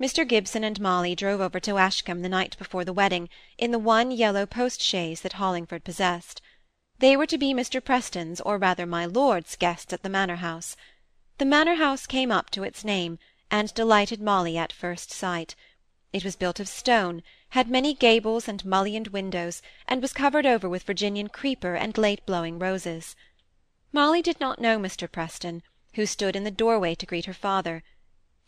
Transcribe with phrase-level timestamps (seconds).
[0.00, 0.26] Mr.
[0.26, 4.12] Gibson and Molly drove over to Ashcombe the night before the wedding, in the one
[4.12, 6.40] yellow post chaise that Hollingford possessed.
[7.00, 7.82] They were to be Mr.
[7.82, 10.76] Preston's, or rather my lord's, guests at the manor house.
[11.38, 13.18] The manor house came up to its name,
[13.50, 15.56] and delighted Molly at first sight.
[16.12, 20.68] It was built of stone, had many gables and mullioned windows, and was covered over
[20.68, 23.16] with Virginian creeper and late-blowing roses.
[23.92, 25.10] Molly did not know Mr.
[25.10, 25.62] Preston,
[25.94, 27.82] who stood in the doorway to greet her father.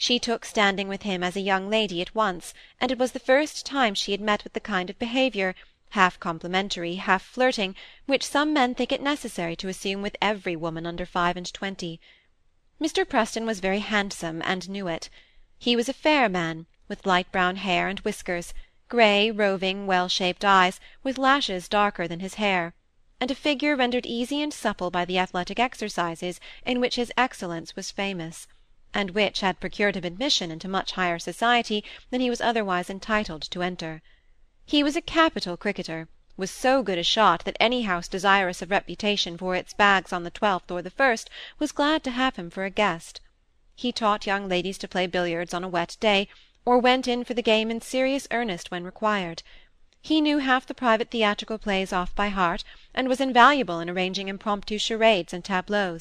[0.02, 3.18] She took standing with him as a young lady at once, and it was the
[3.18, 5.54] first time she had met with the kind of behaviour,
[5.90, 7.76] half complimentary, half flirting,
[8.06, 12.00] which some men think it necessary to assume with every woman under five and twenty.
[12.80, 13.06] Mr.
[13.06, 15.10] Preston was very handsome, and knew it.
[15.58, 18.54] He was a fair man, with light brown hair and whiskers,
[18.88, 22.72] grey, roving, well-shaped eyes, with lashes darker than his hair,
[23.20, 27.76] and a figure rendered easy and supple by the athletic exercises in which his excellence
[27.76, 28.46] was famous
[28.92, 33.42] and which had procured him admission into much higher society than he was otherwise entitled
[33.42, 34.02] to enter.
[34.64, 38.70] He was a capital cricketer, was so good a shot that any house desirous of
[38.70, 41.28] reputation for its bags on the twelfth or the first
[41.58, 43.20] was glad to have him for a guest.
[43.76, 46.28] He taught young ladies to play billiards on a wet day,
[46.64, 49.42] or went in for the game in serious earnest when required.
[50.02, 54.28] He knew half the private theatrical plays off by heart, and was invaluable in arranging
[54.28, 55.98] impromptu charades and tableaux.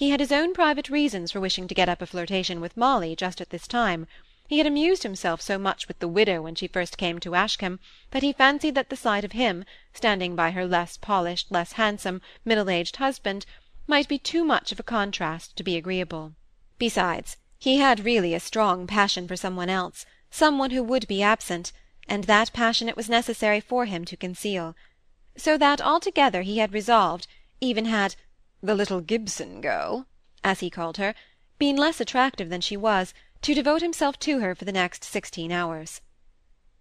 [0.00, 3.14] He had his own private reasons for wishing to get up a flirtation with Molly
[3.14, 4.06] just at this time.
[4.48, 7.78] He had amused himself so much with the widow when she first came to Ashcombe,
[8.10, 12.22] that he fancied that the sight of him, standing by her less polished, less handsome,
[12.46, 13.44] middle-aged husband,
[13.86, 16.32] might be too much of a contrast to be agreeable.
[16.78, 21.06] Besides, he had really a strong passion for some one else, some one who would
[21.08, 21.72] be absent,
[22.08, 24.74] and that passion it was necessary for him to conceal.
[25.36, 27.26] So that altogether he had resolved,
[27.60, 28.16] even had
[28.62, 30.06] the little Gibson girl,
[30.44, 31.14] as he called her,
[31.58, 35.50] been less attractive than she was, to devote himself to her for the next sixteen
[35.50, 36.00] hours.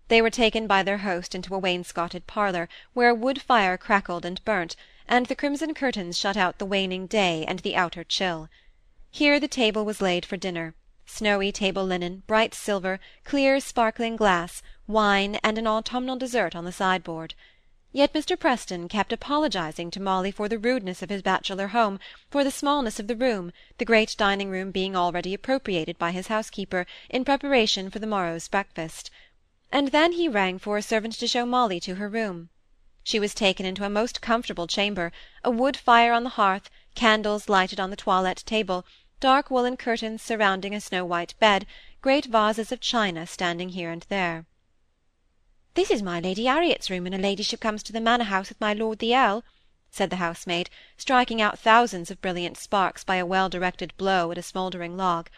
[0.09, 4.25] They were taken by their host into a wainscoted parlour, where a wood fire crackled
[4.25, 4.75] and burnt,
[5.07, 8.49] and the crimson curtains shut out the waning day and the outer chill.
[9.11, 10.75] Here the table was laid for dinner,
[11.05, 16.71] snowy table linen, bright silver, clear sparkling glass, wine, and an autumnal dessert on the
[16.71, 17.35] sideboard.
[17.91, 18.39] Yet Mr.
[18.39, 22.99] Preston kept apologizing to Molly for the rudeness of his bachelor home, for the smallness
[22.99, 27.97] of the room, the great dining-room being already appropriated by his housekeeper, in preparation for
[27.97, 29.09] the morrow's breakfast.
[29.71, 32.49] And then he rang for a servant to show Molly to her room.
[33.03, 35.11] She was taken into a most comfortable chamber,
[35.43, 38.85] a wood fire on the hearth, candles lighted on the toilette table,
[39.19, 41.65] dark woollen curtains surrounding a snow-white bed,
[42.01, 44.45] great vases of china standing here and there.
[45.79, 48.59] "This is my Lady Harriet's room when her ladyship comes to the manor house with
[48.59, 49.45] my lord the Earl,"
[49.89, 54.41] said the housemaid, striking out thousands of brilliant sparks by a well-directed blow at a
[54.41, 55.29] smouldering log.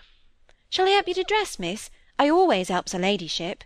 [0.67, 1.91] "Shall I help you to dress, miss?
[2.17, 3.63] I always helps her ladyship."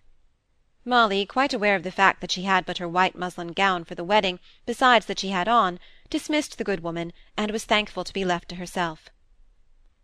[0.83, 3.95] Molly, quite aware of the fact that she had but her white muslin gown for
[3.95, 8.11] the wedding, besides that she had on, dismissed the good woman, and was thankful to
[8.11, 9.07] be left to herself.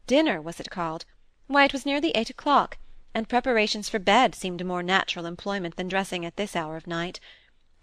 [0.08, 1.04] Dinner, was it called?
[1.48, 2.78] Why, it was nearly eight o'clock
[3.14, 6.88] and preparations for bed seemed a more natural employment than dressing at this hour of
[6.88, 7.20] night.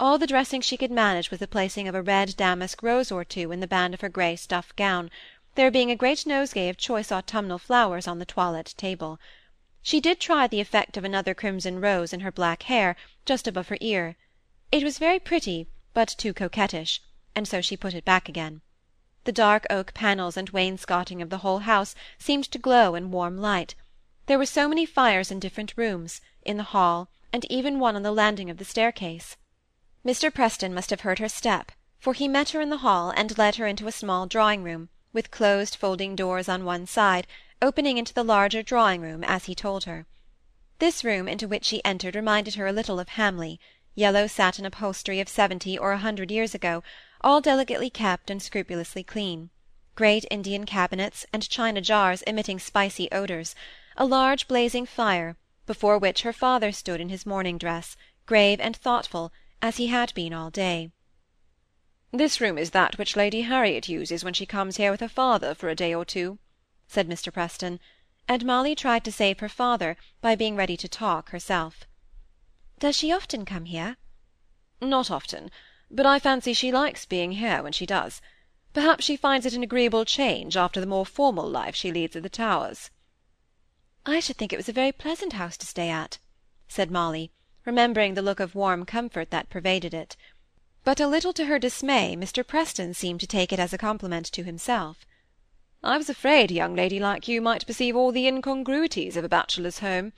[0.01, 3.25] All the dressing she could manage was the placing of a red damask rose or
[3.25, 5.11] two in the band of her grey stuff gown,
[5.55, 9.19] there being a great nosegay of choice autumnal flowers on the toilette table.
[9.83, 12.95] She did try the effect of another crimson rose in her black hair,
[13.27, 14.17] just above her ear.
[14.71, 17.01] It was very pretty, but too coquettish,
[17.35, 18.61] and so she put it back again.
[19.25, 23.37] The dark oak panels and wainscoting of the whole house seemed to glow in warm
[23.37, 23.75] light,
[24.29, 28.03] there were so many fires in different rooms, in the hall, and even one on
[28.03, 29.39] the landing of the staircase.
[30.05, 30.33] Mr.
[30.33, 33.57] Preston must have heard her step, for he met her in the hall and led
[33.57, 37.27] her into a small drawing-room, with closed folding doors on one side,
[37.63, 40.05] opening into the larger drawing-room, as he told her.
[40.79, 43.59] This room into which she entered reminded her a little of Hamley,
[43.95, 46.83] yellow satin upholstery of seventy or a hundred years ago,
[47.23, 49.49] all delicately kept and scrupulously clean,
[49.95, 53.55] great Indian cabinets, and china jars emitting spicy odours,
[54.01, 55.37] a large blazing fire,
[55.67, 57.97] before which her father stood in his morning dress,
[58.27, 60.93] grave and thoughtful, as he had been all day.
[62.13, 65.53] "This room is that which Lady Harriet uses when she comes here with her father
[65.53, 66.39] for a day or two,"
[66.87, 67.33] said Mr.
[67.33, 67.81] Preston,
[68.29, 71.83] and Molly tried to save her father by being ready to talk herself.
[72.79, 73.97] "Does she often come here?"
[74.81, 75.51] "Not often,
[75.91, 78.23] but I fancy she likes being here when she does.
[78.73, 82.23] Perhaps she finds it an agreeable change after the more formal life she leads at
[82.23, 82.91] the Towers.
[84.11, 86.17] I should think it was a very pleasant house to stay at,"
[86.67, 87.31] said Molly,
[87.67, 90.17] remembering the look of warm comfort that pervaded it.
[90.83, 92.45] But a little to her dismay, Mr.
[92.45, 95.05] Preston seemed to take it as a compliment to himself.
[95.85, 99.29] "I was afraid a young lady like you might perceive all the incongruities of a
[99.29, 100.15] bachelor's home.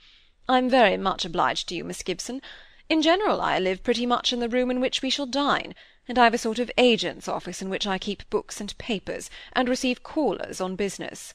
[0.47, 2.41] I'm very much obliged to you, Miss Gibson.
[2.87, 5.75] In general, I live pretty much in the room in which we shall dine,
[6.07, 9.67] and I've a sort of agent's office in which I keep books and papers, and
[9.67, 11.33] receive callers on business.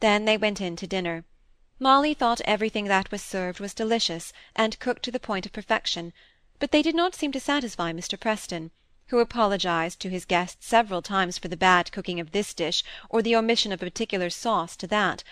[0.00, 1.24] Then they went in to dinner.
[1.82, 6.12] Molly thought everything that was served was delicious, and cooked to the point of perfection,
[6.58, 8.20] but they did not seem to satisfy Mr.
[8.20, 8.70] Preston,
[9.06, 13.22] who apologized to his guests several times for the bad cooking of this dish, or
[13.22, 15.24] the omission of a particular sauce to that,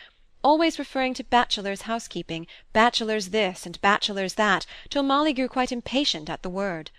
[0.42, 6.30] always referring to bachelor's housekeeping, bachelor's this, and bachelor's that, till Molly grew quite impatient
[6.30, 6.90] at the word.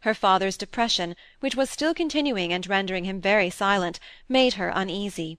[0.00, 5.38] Her father's depression, which was still continuing and rendering him very silent, made her uneasy.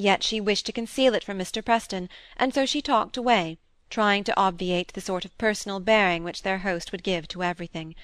[0.00, 1.62] Yet she wished to conceal it from Mr.
[1.62, 3.58] Preston, and so she talked away,
[3.90, 7.96] trying to obviate the sort of personal bearing which their host would give to everything.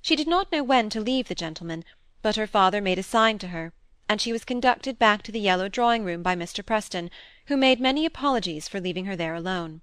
[0.00, 1.84] She did not know when to leave the gentleman,
[2.22, 3.72] but her father made a sign to her,
[4.08, 6.64] and she was conducted back to the yellow drawing-room by Mr.
[6.64, 7.10] Preston,
[7.46, 9.80] who made many apologies for leaving her there alone.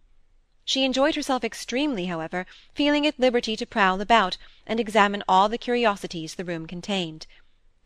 [0.64, 5.58] She enjoyed herself extremely, however, feeling at liberty to prowl about, and examine all the
[5.58, 7.28] curiosities the room contained.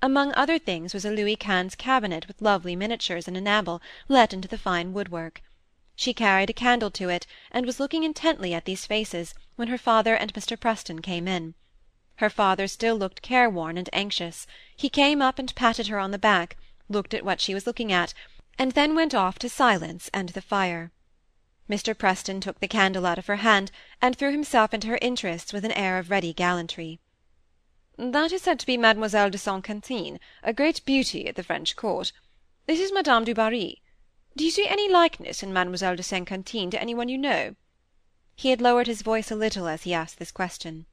[0.03, 4.49] Among other things was a Louis Quinze cabinet with lovely miniatures in enamel, let into
[4.49, 5.41] the fine woodwork.
[5.95, 9.77] She carried a candle to it, and was looking intently at these faces, when her
[9.77, 10.59] father and Mr.
[10.59, 11.53] Preston came in.
[12.17, 14.45] Her father still looked careworn and anxious.
[14.75, 16.57] He came up and patted her on the back,
[16.89, 18.13] looked at what she was looking at,
[18.59, 20.91] and then went off to silence and the fire.
[21.69, 21.97] Mr.
[21.97, 23.71] Preston took the candle out of her hand,
[24.01, 26.99] and threw himself into her interests with an air of ready gallantry.
[27.97, 29.63] That is said to be Mademoiselle de St.
[29.63, 32.11] Quentin, a great beauty at the French court.
[32.65, 33.83] This is Madame du Barry.
[34.35, 36.27] Do you see any likeness in Mademoiselle de St.
[36.27, 37.55] Quentin to any one you know?
[38.35, 40.87] He had lowered his voice a little as he asked this question.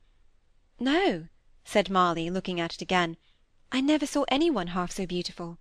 [0.79, 1.29] No,
[1.65, 3.17] said Molly, looking at it again.
[3.73, 5.57] I never saw any one half so beautiful.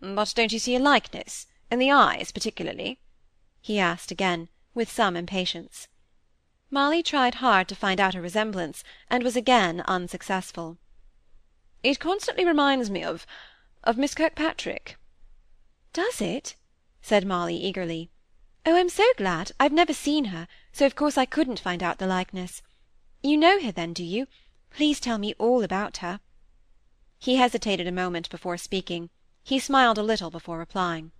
[0.00, 3.00] But don't you see a likeness, in the eyes particularly?
[3.60, 5.88] he asked again, with some impatience.
[6.70, 10.76] Molly tried hard to find out a resemblance, and was again unsuccessful.
[11.82, 13.26] It constantly reminds me of
[13.84, 14.98] of Miss Kirkpatrick.
[15.94, 16.56] Does it?
[17.00, 18.10] said Molly eagerly.
[18.66, 19.52] Oh, I'm so glad.
[19.58, 22.60] I've never seen her, so of course I couldn't find out the likeness.
[23.22, 24.26] You know her, then, do you?
[24.70, 26.20] Please tell me all about her.
[27.18, 29.08] He hesitated a moment before speaking.
[29.42, 31.12] He smiled a little before replying.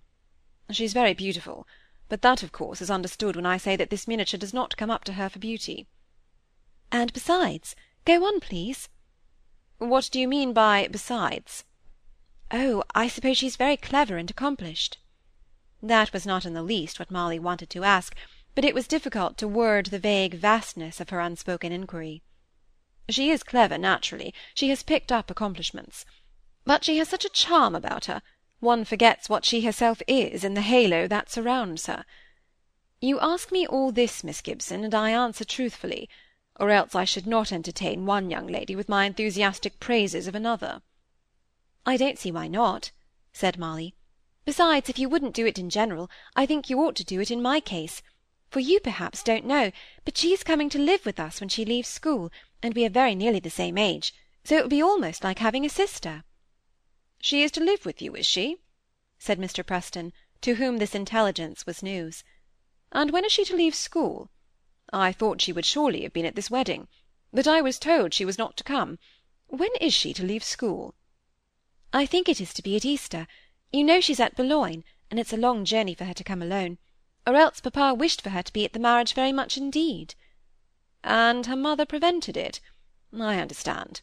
[0.69, 1.65] She's very beautiful
[2.09, 4.89] but that, of course, is understood when I say that this miniature does not come
[4.89, 5.87] up to her for beauty.
[6.91, 8.89] And besides, go on, please.
[9.77, 11.63] What do you mean by besides?
[12.51, 14.97] Oh, I suppose she's very clever and accomplished.
[15.81, 18.15] That was not in the least what Molly wanted to ask,
[18.55, 22.23] but it was difficult to word the vague vastness of her unspoken inquiry.
[23.07, 24.33] She is clever, naturally.
[24.53, 26.05] She has picked up accomplishments.
[26.65, 28.21] But she has such a charm about her,
[28.59, 32.05] one forgets what she herself is in the halo that surrounds her.
[33.01, 36.09] You ask me all this, Miss Gibson, and I answer truthfully,
[36.59, 40.81] or else I should not entertain one young lady with my enthusiastic praises of another.
[41.85, 42.91] I don't see why not,
[43.31, 43.95] said Molly.
[44.43, 47.31] Besides, if you wouldn't do it in general, I think you ought to do it
[47.31, 48.01] in my case.
[48.49, 49.71] For you perhaps don't know,
[50.03, 52.31] but she is coming to live with us when she leaves school,
[52.61, 54.13] and we are very nearly the same age,
[54.43, 56.23] so it will be almost like having a sister.
[57.21, 58.57] She is to live with you, is she?
[59.17, 59.65] said Mr.
[59.65, 62.23] Preston, to whom this intelligence was news.
[62.91, 64.29] And when is she to leave school?
[64.93, 66.87] I thought she would surely have been at this wedding,
[67.33, 68.97] but I was told she was not to come.
[69.47, 70.95] When is she to leave school?
[71.91, 73.27] I think it is to be at Easter.
[73.71, 76.77] You know she's at Boulogne, and it's a long journey for her to come alone,
[77.27, 80.15] or else papa wished for her to be at the marriage very much indeed.
[81.03, 82.61] And her mother prevented it.
[83.13, 84.01] I understand.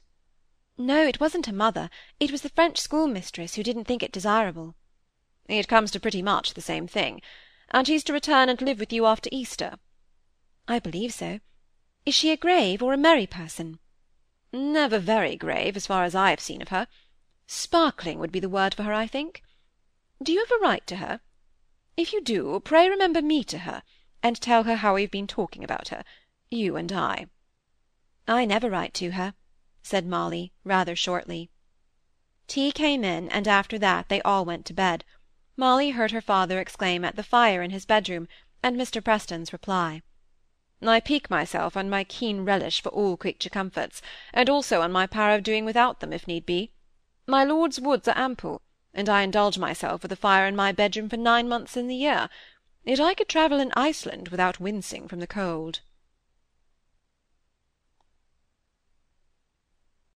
[0.79, 1.89] No, it wasn't her mother.
[2.21, 4.75] It was the French schoolmistress who didn't think it desirable.
[5.49, 7.23] It comes to pretty much the same thing.
[7.71, 9.79] And she's to return and live with you after Easter.
[10.69, 11.41] I believe so.
[12.05, 13.79] Is she a grave or a merry person?
[14.53, 16.89] Never very grave, as far as I have seen of her.
[17.47, 19.43] Sparkling would be the word for her, I think.
[20.23, 21.21] Do you ever write to her?
[21.97, 23.83] If you do, pray remember me to her,
[24.23, 26.05] and tell her how we have been talking about her,
[26.51, 27.29] you and I.
[28.29, 29.35] I never write to her
[29.87, 31.49] said Molly, rather shortly.
[32.49, 35.05] Tea came in, and after that they all went to bed.
[35.57, 38.27] Molly heard her father exclaim at the fire in his bedroom,
[38.65, 39.03] and Mr.
[39.03, 40.03] Preston's reply.
[40.83, 44.03] I pique myself on my keen relish for all creature comforts,
[44.35, 46.73] and also on my power of doing without them, if need be.
[47.27, 48.63] My lord's woods are ample,
[48.93, 51.95] and I indulge myself with a fire in my bedroom for nine months in the
[51.95, 52.29] year,
[52.85, 55.81] yet I could travel in Iceland without wincing from the cold.